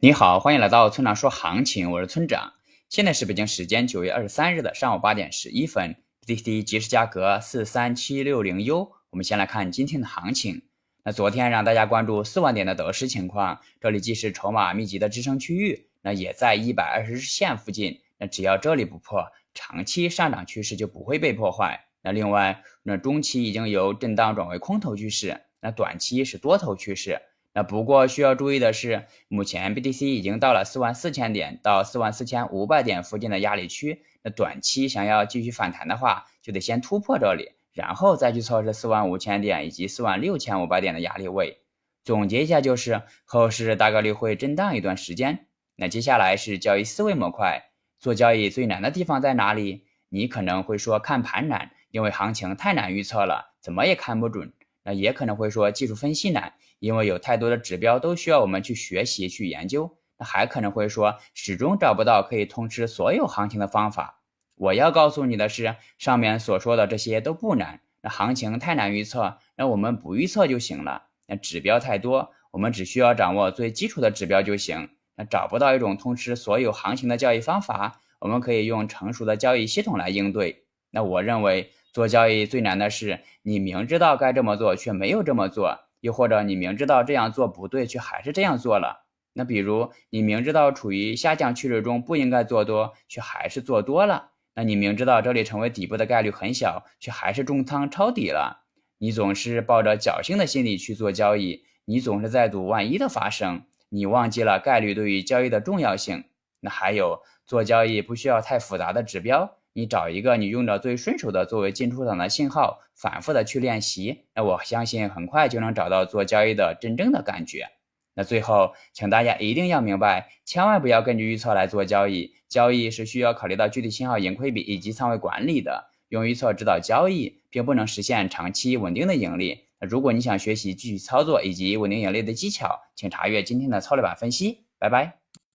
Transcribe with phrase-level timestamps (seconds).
[0.00, 2.52] 你好，欢迎来到村长说行情，我是村长。
[2.88, 8.92] 现在是北京时间九月二十三日的上午八点十一分，BTC 即时价格四三七六零 U。
[9.10, 10.62] 我们先来看今天的行情。
[11.02, 18.00] 那昨天让大家关注四万点的得失情况，这里既是筹码密集的支撑区域，那也在一百二十日线附近。
[18.18, 21.86] 那只要这里不破，长期上涨趋势就不会被破坏。
[22.02, 27.20] 那另外，那中期已经由震荡转为空头趋势，那短期是多头趋势。
[27.58, 34.04] 那不过需要注意的是，目前 BTC 已经到了四万四千点到四万四千五百点附近的压力区。
[34.22, 41.58] 那短期想要继续反弹的话，就得先突破这里，然后再去测试四万五千点以及四万六千五百点的压力位。
[42.04, 45.46] 总结一下就是，后市大概率会震荡一段时间。
[45.74, 49.84] 那接下来是交易思维模块，做交易最难的地方在哪里？
[50.10, 54.52] 你可能会说看盘难，因为行情太难预测了，怎么也看不准。
[54.88, 59.98] 那也可能会说技术分析难，因为有太多的指标都需要我们去学习去研究。
[60.16, 64.22] 那还可能会说始终找不到可以通吃所有行情的方法。
[64.54, 67.82] 我要告诉你的是，上面所说的这些都不难。
[68.00, 71.08] 那行情太难预测，那我们不预测就行了。
[71.26, 74.88] 那指标太多，我们只需要掌握最基础的指标就行。
[75.16, 80.64] 那找不到一种通吃所有行情的交易方法，我们可以用成熟的交易系统来应对。
[80.90, 81.72] 那我认为。
[81.92, 89.06] 做交易最难的是，你明知道该这么做却没有这么做，又或者你明知道这样做不对却还是这样做了。
[89.32, 94.30] 那比如你明知道处于下降趋势中不应该做多，却还是做多了。
[94.54, 98.64] 那你明知道这里成为底部的概率很小，却还是重仓抄底了。
[98.98, 106.24] 你总是抱着侥幸的心理去做交易，你总是在赌万一的发生，你忘记了概率对于交易的重要性。
[106.60, 109.57] 那还有做交易不需要太复杂的指标。
[109.72, 117.68] 你找一个你用着最顺手的作为进出场的信号，反复的去练习，那我相信很快就能找到做交易的真正的感觉。
[118.14, 125.90] 那最后，请大家一定要明白，千万不要根据预测来做交易，交易是需要考虑到具体信号盈亏比以及仓位管理的。
[126.08, 129.66] 用预测指导交易，并不能实现长期稳定的盈利。
[129.78, 134.64] 那如果你想学习具体操作以及稳定盈利的技巧，请查阅今天的操作版分析。
[134.80, 135.17] 拜拜。